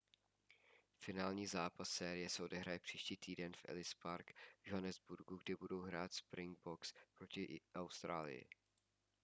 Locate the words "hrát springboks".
5.81-6.93